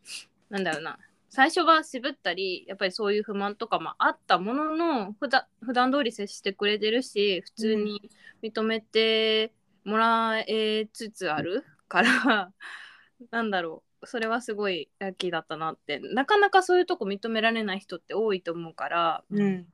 [0.49, 0.97] なんだろうな
[1.29, 8.09] 最初は渋ったりやっぱりそういう不満とかもあったものの普段普段通り接してくれてるし普通に
[8.41, 12.51] 認めてもらえつつあるから
[13.31, 13.87] なんだろう。
[14.05, 15.99] それはすごいラッキーだったなって。
[15.99, 19.23] なかなかそういうとこ認められない人って多いと思うから。
[19.31, 19.67] うん。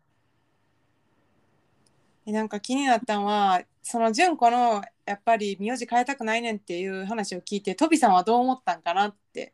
[2.26, 9.54] なんか気になったのはその純子のやっぱり名字変えたくないねんっていう話を聞いてトビさんはどう思ったんかなって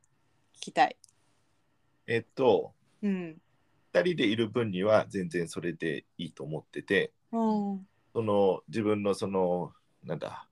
[0.55, 0.95] 聞きたい。
[2.09, 3.39] えっと、うん。
[3.93, 7.87] 2人でいる分には全然それでいいと思ってて、うん。
[8.13, 9.71] その自分のその、
[10.03, 10.47] なんだ、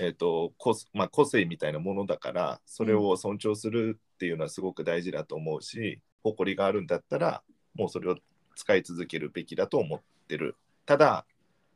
[0.00, 7.44] えっと、個まあ、個性みたいなものだから、それを尊重するっていうのはすごく大事だと思うし、誇りがあるんだったら、
[7.76, 8.16] もうそれを
[8.56, 10.56] 使い続けるべきだと思ってる。
[10.86, 11.24] ただ、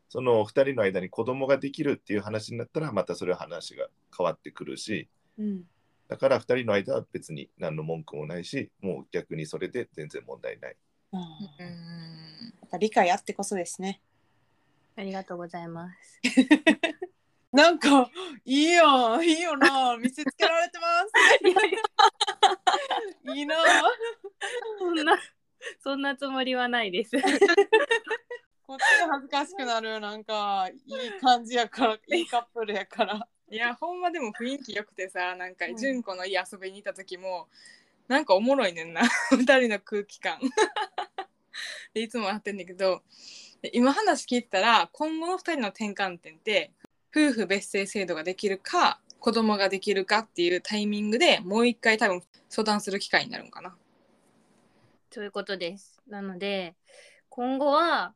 [0.08, 5.08] その2人の間に子供ができるっていう話になったら、またそれは話が変わってくるし、
[5.38, 5.62] うん
[6.08, 10.76] だから2人の間は別に何の文句もないし、もう逆にそれで全然問題ない。
[11.12, 14.00] うんやっぱ理解あってこそですね。
[14.96, 16.20] ありがとうございます。
[17.52, 18.10] なんか
[18.44, 20.86] いいよいいよな見せつけられてま
[23.24, 23.34] す。
[23.34, 23.56] いいな。
[24.78, 25.18] そんな
[25.80, 27.12] そんなつもりはないです。
[28.66, 33.28] こっちが恥ずかしくなるなんかいい感じやからいいカップルやから。
[33.50, 37.48] いやほんまでも雰囲気良くてさなんかうん純子の家遊びに行った時も
[38.06, 40.38] なんかおもろいねんな 二人の空気感
[41.94, 43.02] でいつもやってんだけど
[43.62, 46.72] で今話聞いてたら今後の二人の転換点って
[47.10, 53.76] 夫婦別姓制度ができるか子供ができるかっていうタイミングでもう一回多分相談する機会になるんかな。
[55.10, 56.00] そういうことです。
[56.06, 56.74] なので
[57.28, 58.14] 今後は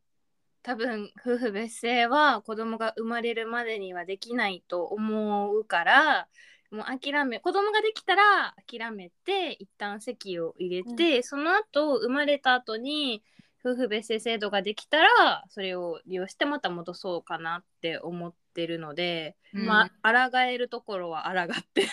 [0.62, 6.28] 多分夫婦別姓は子供が生まれるまでにはできないと思うから
[6.70, 13.22] もう諦め子供ができたら諦めて一旦籍を入れて、その後生まれた後に
[13.64, 21.86] 夫婦別姓制度ができたらそれを利用してまた戻そうかなって思ってるので、まあ抗えるところは抗って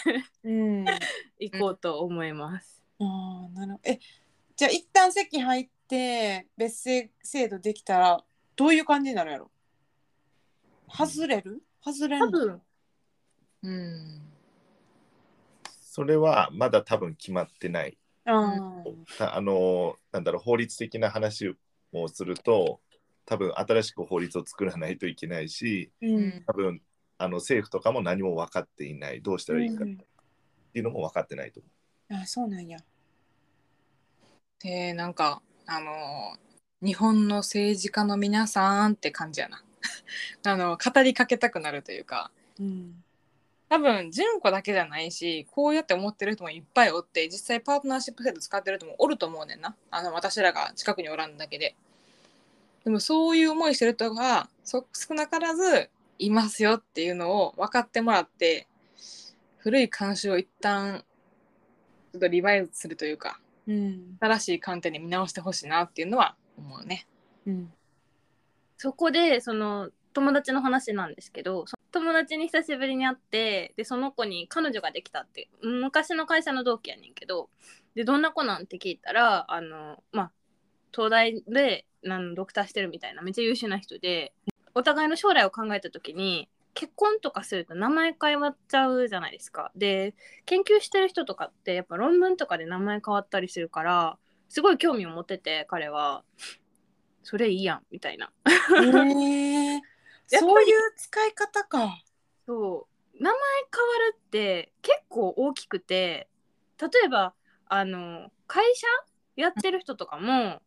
[0.45, 0.85] うん。
[1.39, 2.81] いこうと思います。
[2.99, 3.79] ああなる。
[3.83, 3.99] え
[4.55, 8.23] じゃあ一旦席入って別姓制度できたら
[8.59, 9.49] どういう感じになるやろ？
[10.89, 11.63] 外れる？
[11.81, 12.61] 外れ多分。
[13.63, 14.21] うん。
[15.81, 17.97] それはまだ多分決まってない。
[18.25, 21.55] うんたあのなんだろう法律的な話
[21.93, 22.81] をすると
[23.25, 26.43] 多分新しく法律を作らないといけないしうん。
[26.45, 26.81] 多分
[27.17, 29.21] あの政府とかも何も分かっていない。
[29.21, 29.97] どうしたらいいかっうん。
[29.97, 30.05] て
[30.73, 31.61] いうのも分かってないと
[32.09, 32.77] 思あそうなんや。
[34.59, 35.91] でなんかあの
[36.81, 39.63] 日本の政治家の皆さんって感じやな。
[40.45, 42.31] あの語りかけたくなるというか。
[42.59, 43.03] うん
[43.69, 49.75] 多分純子だけじゃないしこうやって思ってる人もいっぱいおって実際パートナーシップ制度使ってる人もおると思うねんな。
[49.91, 51.75] あの私らが近くにおらんだけで。
[52.83, 58.67] でもそういう思いしてる人がそ少なからずいますよっていうのを分かってもらって
[59.57, 61.03] 古い慣習を一旦
[62.11, 64.17] ちょっとリバイズするというかうん。
[64.19, 67.07] 新しい観点で見直してほしいなっていうのは思うね。
[67.47, 67.73] うん
[68.77, 77.49] そこでその友達の話なんですけど友達に久しぶりに会ってでその子に彼女ができたって昔の会社の同期やねんけど
[77.95, 80.31] でどんな子なんて聞いたらあのまあ
[80.93, 84.33] 東大でなんドクターしてるみたいなめっちゃ優秀な人で
[84.73, 89.71] お互いの将来を考えた時に結婚とかすると名前変わっちゃうじゃないですか。
[89.75, 90.13] で
[90.45, 94.17] 研究してる人とかってやっぱ論文とかで名前変わったりするから
[94.49, 96.23] すごい興味を持ってて彼は。
[97.23, 98.31] それいいやんみたいな。
[98.45, 99.81] へえ
[100.27, 102.01] そういう使い方か。
[102.45, 103.23] そう。
[103.23, 103.39] 名前
[103.73, 106.27] 変わるって結構大きくて
[106.81, 107.33] 例えば
[107.67, 108.87] あの会社
[109.35, 110.61] やってる人とかも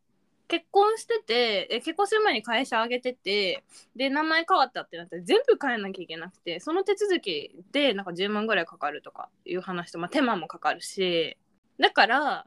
[0.47, 3.63] 結婚しててえ結婚する前に会社上げてて
[3.95, 11.37] で名前変わったってなったら全部変えなきゃいけなくてその手続きでなんか10万ぐらいかかるとかいう話と、まあ、手間もかかるし。
[11.79, 12.45] だから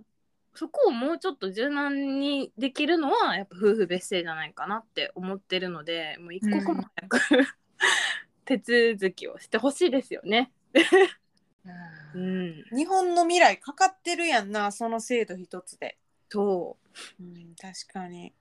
[0.57, 7.21] そこをもうちょっと柔軟にできるのはやっぱ夫婦別姓じゃないかなって思ってるのでもう一刻も早く、
[8.47, 10.51] 手続きをしてほしいですよね。
[12.15, 15.99] うん、日本の未来かかってるやんなその制度一つで。
[16.31, 16.77] そ
[17.21, 18.33] ううん確かに。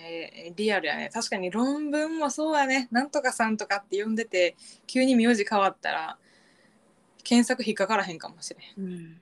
[0.00, 4.56] えーリアルやね確かに論文もそうやねなんとかさんとかって呼んでて
[4.86, 6.18] 急に名字変わったら
[7.24, 8.86] 検索引っかからへんかもしれん。
[8.86, 9.20] うん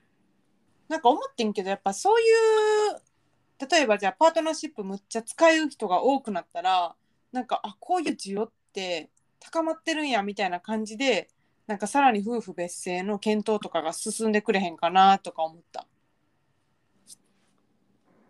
[0.89, 6.95] なんか思ってんけどやっぱそういう例えばじゃあパートナーシップむっちゃ使う人が多くなったら
[7.33, 11.29] なんかあこういう需要って高まってるんやみたいな感じで
[11.67, 15.87] なんかさらに夫婦別姓の検討とかが進んでくれへんかなとか思った。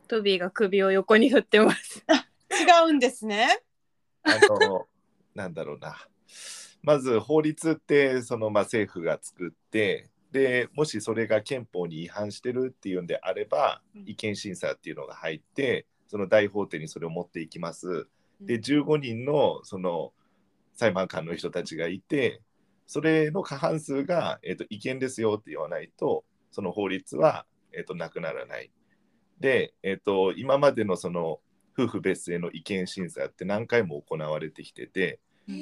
[0.09, 2.05] トビーが首を横に振ってます。
[2.51, 3.62] 違うんですね。
[4.23, 4.87] あの
[5.35, 5.97] なんだろうな
[6.83, 18.07] まず法律ってその、まあ、政府が作ってでもしそれが憲法に違反してるっていうんであればうん違憲審査っていうのが入ってその大法廷にそれを持っていきます。
[18.42, 20.12] で15人のその
[20.75, 22.42] 裁判官の人たちがいて
[22.87, 28.70] それの過半数が、えー、と違憲ですよって言わないとその法律は、えー、となくならない。
[29.40, 31.40] で、えー、と今までのその
[31.79, 35.18] 夫婦別姓の違憲審査って何回も行われてきてて、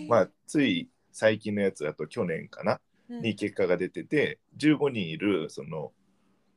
[0.08, 2.78] まあ、つい最近のやつだと去年かなうん
[3.09, 5.93] に結果が出てて15人いるその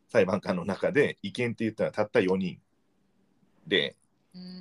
[0.10, 2.60] 裁判官の中で違憲って言ったのはたった4人
[3.68, 3.96] で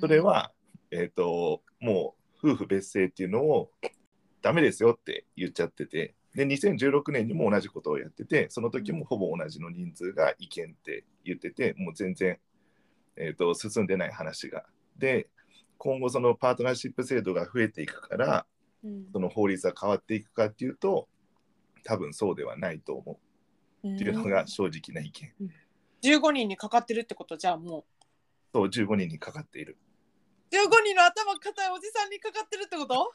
[0.01, 0.51] それは、
[0.91, 3.71] えー、ともう夫婦別姓っていうのを
[4.41, 12.37] ダメですよって言っちゃっててで2016年にも同じことをやっててその時もほぼ同じの人数が違憲って言っててもう全然、
[13.15, 14.65] えー、と進んでない話が。
[14.97, 15.27] で
[15.79, 18.45] 今後そのパートナーシップ制度が増えていくから
[18.83, 19.05] うん。
[19.11, 21.07] その法律が変わっていくかっていうと
[21.87, 23.17] 多分そうではないと思
[23.83, 25.33] うっていうのが正直な意見。
[26.03, 27.85] 15人にかかってるってことじゃあも
[28.53, 29.77] そう15人にかかっている。
[30.51, 33.13] う15人の頭固いおじさんにかかってるってこと？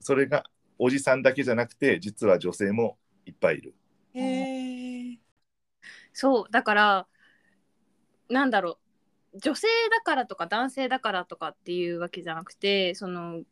[0.00, 0.44] それが
[0.78, 3.74] おじさんだけじゃなくて実は女性もいっぱいいる。
[4.14, 5.18] へえ。
[6.12, 7.06] そうだから
[8.28, 8.78] なんだろ
[9.34, 13.42] う女性だからとか男性だからとかっていうわけじゃなくてその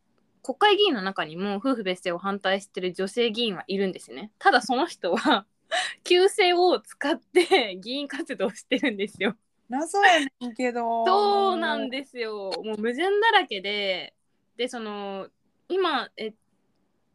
[0.43, 5.47] 国会議員の中にも夫婦別姓を反対してる女性議員はいるんですねただその人は
[6.05, 9.37] 旧姓を使って 議員活動してるんですよ
[9.71, 11.07] 謎やねんけど。
[11.07, 12.51] そうなんですよ。
[12.65, 14.15] もう矛盾だらけで、
[14.57, 15.29] で、その、
[15.69, 16.35] 今、え、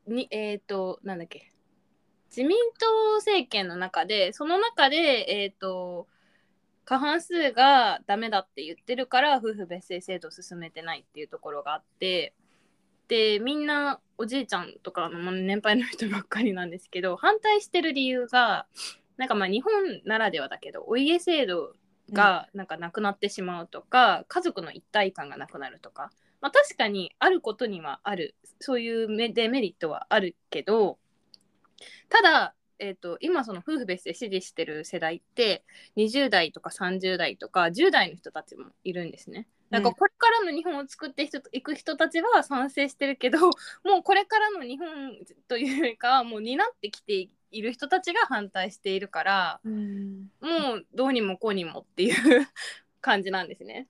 [0.07, 1.51] に、えっ、と、なんだっけ、
[2.30, 6.07] 自民党政権の中で、その中で、えっ、と、
[6.86, 12.34] 過半数がダメだって言ってるから、夫婦別姓制度を進めてないっていうところがあって、
[13.08, 18.68] で、みんな、おじいちゃんとかのまあ年配の人ばっかりなんですけど、 反対してる理由が、
[19.18, 19.74] なんかまあ日本
[20.06, 21.74] ならではだけど、お家制度
[22.12, 28.36] がなんかなくなってしまうとか、家族の一体感がなくなるとか、まあ、確かにあることにはある。
[28.60, 30.97] そういうメデメリットはあるけど
[32.10, 35.63] ただえー、と今その夫婦別姓支持してる世代って
[35.97, 39.47] 20代とか30代とか10代の人たちもいるんですね。
[39.69, 43.39] なんかこれからの日本を作っていく人たちは賛成してるけど
[43.84, 45.17] もうこれからの日本
[45.47, 52.13] というかはもう担ってきている人たちが反対しているから、うんもうどうにもこうにもっていう
[53.01, 53.88] 感じなんですね。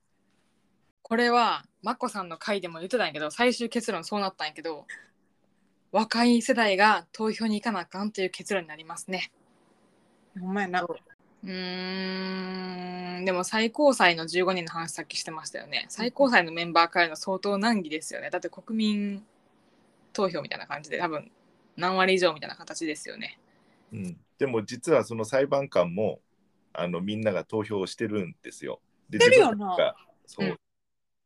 [1.01, 4.87] これはまこさんの回でも言ってたんやけど最終結論そうなったんやけど
[5.95, 9.31] 若い世代が投票に行かなあかんという結論になりますね。
[10.37, 10.81] ほんまやな。
[10.81, 10.89] う。
[11.41, 13.23] ーん。
[13.23, 15.85] でも最高裁の15人の話さっきしてましたよね。
[15.87, 18.29] 最高裁のメンバーからの相当難儀ですよね。
[18.29, 19.23] だって国民
[20.11, 21.31] 投票みたいな感じで多分
[21.77, 23.39] 何割以上みたいな形ですよね。
[23.93, 26.19] うん、でも実はその裁判官も
[26.73, 28.81] あのみんなが投票してるんですよ。
[29.09, 29.55] でしてるよな。
[29.67, 30.59] 自分たちがそう、うん。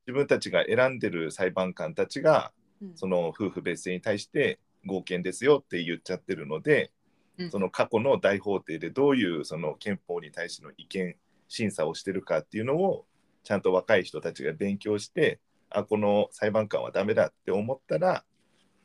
[0.06, 2.59] 自分たちが選んでる裁判官たちがうん
[2.96, 6.92] その夫婦別姓に対して合憲ですよって言っちゃってるので、
[7.38, 7.52] うん。
[7.52, 11.16] その過去の大法廷でどういうその憲法に対しての意見
[11.48, 13.06] 審査をしてるかっていうのを
[13.44, 18.24] ちゃんと若い人たちが勉強してあこの裁判官はダメだって思ったら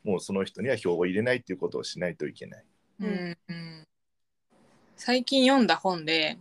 [0.03, 2.65] もうその人には票を入れないっていうことをしないといけない。
[3.01, 3.83] うんうん。
[4.95, 6.37] 最近読んだ本で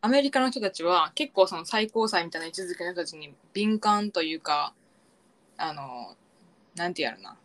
[0.00, 4.74] アメリカの人たちは結構その最高裁みたいな位置づけの人たちに敏感というか
[5.56, 6.16] あの
[6.74, 7.36] なんてやるな。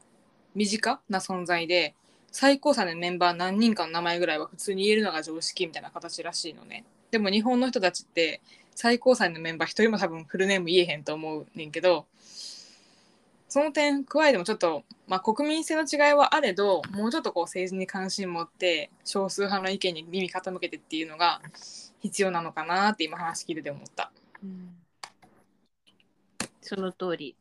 [0.56, 1.94] 身近な存在で
[2.32, 6.84] 最高裁のメンバー何人かの名前ぐらいは普通に言えるのが常識みたいな形らしいのね。
[7.12, 8.42] でも日本の人たちって
[8.76, 12.06] 最高裁のメンバー一人も多分フルネーム言えへんと思うねんけど
[13.50, 21.42] その点加えてもちょっと、まあ、国民性の違いはあれどもうちょっとこう政治に関心持って少数派の意見に耳傾けてっていうのが
[22.02, 24.12] 必要なのかなって今話聞いてて思った。
[24.44, 24.76] うん。
[26.62, 27.36] その通り。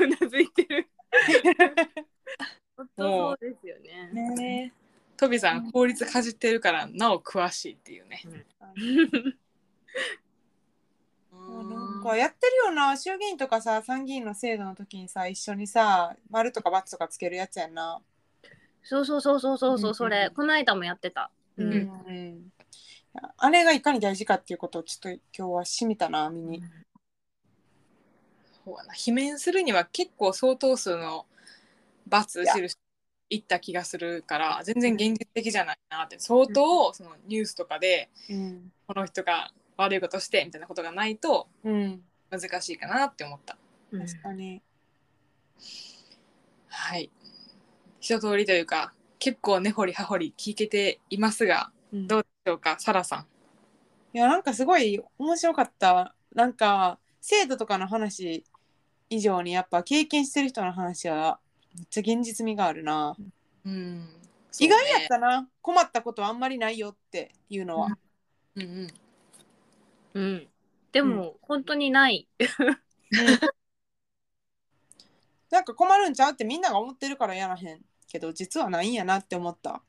[0.00, 0.88] うなずいてる。
[2.76, 4.10] 本当そうですよね。
[4.34, 4.72] ね
[5.16, 8.22] トビさん法律かじってるからなお詳しいっていうね。
[11.32, 18.00] なんかやってるよな衆議院とかさ参議院の制度の時にさ一緒にさ丸とか×とかつけるやつやんな。
[18.82, 21.30] そうそうそうそうそうそう、うんそれこの間もやってた。
[21.56, 22.52] ううんうん
[23.36, 26.62] あれがいかに大事かっていうことをちょっと今日はしみたな身に。
[28.68, 28.94] そうやな。
[28.94, 31.26] 罷免するには結構相当数の
[32.06, 32.76] 罰印
[33.30, 36.18] いった気がするから全然現実的じゃないなって。
[36.18, 38.72] 相当そのニュースとかでうん。
[38.86, 43.56] この人が悪いことしてみたいなことがないとうん、難しいかなって思った。
[43.92, 44.60] うん確かに。
[46.68, 47.10] はい。
[48.00, 52.06] 一通りというか結構根掘り葉掘り聞けていますがうん。
[52.06, 53.26] どうでしょうかサラさん。
[54.14, 56.14] いやなんかすごい面白かった。
[56.34, 58.44] なんか制度とかの話
[59.10, 61.38] 以上にやっぱ経験してる人の話は
[61.76, 63.16] めっちゃ現実味があるな、
[63.64, 64.08] うん、
[64.58, 65.48] 意外やったな。
[65.62, 67.88] 困ったことはあんまりないよっていうのは、
[68.54, 68.62] うん。
[68.62, 68.88] うん
[70.14, 70.48] うん。
[70.90, 72.26] でも、本当にない。
[75.50, 79.82] なんか困るんちゃうってみんなが思ってるからやらへんけど実はないんやなって思った。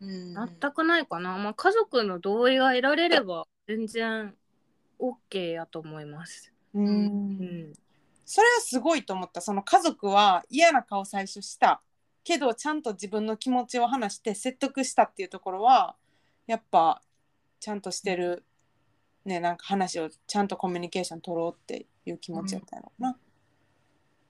[0.00, 0.34] うん。
[0.34, 1.36] 全くないかな。
[1.38, 4.34] まあ家族の同意が得られれば全然
[4.98, 6.52] OK やと思います。
[6.74, 6.86] うん。
[6.86, 7.72] うん。
[8.26, 9.40] それはすごいと思った。
[9.40, 11.80] その家族は嫌な顔最初した。
[12.24, 15.94] けどちゃんと自分の気持ちを話して説得したっていうところは
[16.48, 17.00] やっぱ
[17.60, 18.44] ちゃんとしてる
[19.24, 23.16] ねなんか話をちゃんとコミュニケーション取ろうっていう気持ちやったのな。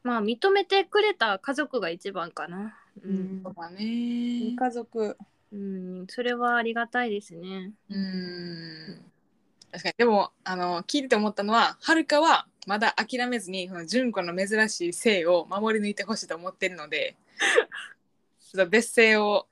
[0.03, 2.78] まあ認めてくれた家族が一番かな。
[3.03, 3.40] ううん。
[3.40, 3.42] ん。
[3.42, 3.82] そうだね。
[3.82, 5.16] いい家族。
[5.53, 7.72] うん、それはありがたいですね。
[7.88, 9.03] うん。
[9.72, 9.94] 確かに。
[9.97, 17.16] でもあの聞いてて思ったのははるかはまだ諦めずにその純子の珍しい性を守り抜いてほしいと思ってるので
[18.40, 19.46] ちょっと別姓を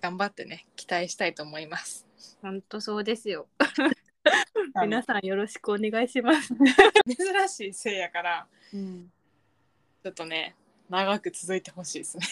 [0.00, 2.06] 頑張ってね期待したいと思います。
[2.40, 3.48] 本当そうですよ。
[4.80, 6.54] 皆さんよろしくお願いします。
[7.06, 9.12] 珍しい性やからうん
[10.02, 10.54] ちょっとね
[10.88, 12.26] 長く続いてほしいですね。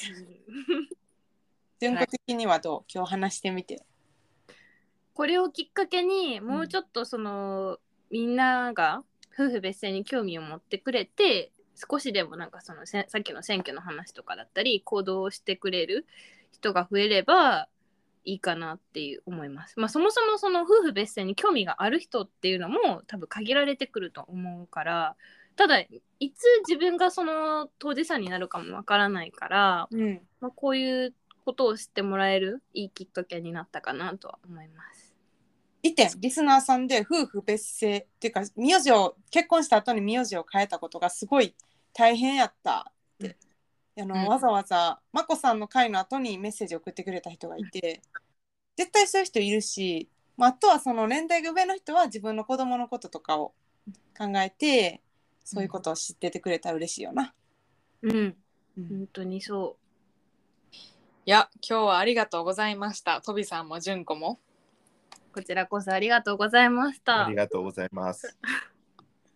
[1.81, 2.85] 純子的にはどう？
[2.93, 3.83] 今日話してみて。
[5.15, 7.79] これをきっかけにもうちょっとその、
[8.11, 9.05] みんなが
[9.35, 16.07] 夫婦別姓に興味を持ってくれて少しでもなんかそのせさっきの選挙の話とかだったり行動をしてくれる
[16.53, 17.69] 人が増えれば
[18.25, 19.79] いいかなっていう思います。
[19.79, 25.17] まあそもそもその夫婦別姓に興味がある人っていうのも多分限られてくると思うから
[25.57, 25.89] ただい
[26.21, 31.15] つ自分がその当事者になるかもわからないから、うんまあ、こういう
[31.45, 35.04] ことを知ってもらえるいいきっかけになったかなとは思います。
[35.87, 41.55] 以前リスナーさんで夫婦別姓っていうか名字を結婚した後に名字を変えたことがすごい
[41.93, 42.91] 大変やった。
[42.91, 43.37] って
[44.01, 44.27] あの、うん。
[44.27, 48.01] わざわざまこさんの回の後にメッセージ送ってくれた人がいて
[48.79, 50.09] 絶対そういう人いるし、
[50.39, 53.53] まあ、あとはその年代が上の人は自分の子供のこととかを
[54.17, 55.03] 考えて
[55.45, 57.35] そういうことを知っててくれたら嬉しいよな。
[58.01, 58.37] うん。
[58.79, 58.89] うん。
[58.89, 59.77] 本当にそ
[60.73, 63.21] いや今日はありがとうございました。
[63.21, 64.41] トビさんもじゅんこも。
[64.44, 64.44] う
[65.35, 68.39] こちらこそありがとうございましたありがとうございます。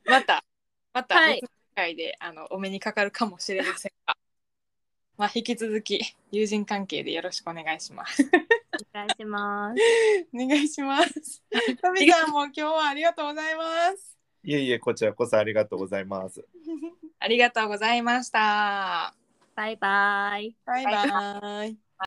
[0.05, 0.44] また
[0.92, 4.16] またはい別の機会で、あのお目にかかるかもしれませんが
[5.18, 9.82] まあ引き続き友人関係でよろしくお願いしますお願いします
[10.32, 11.42] お願いします。
[11.82, 14.16] トビさんも今日はありがとうございます。
[14.44, 16.46] いえいえ、こちらこそありがとうございます。
[17.18, 19.12] ありがとうございました
[19.57, 21.88] バイバイバイバイ。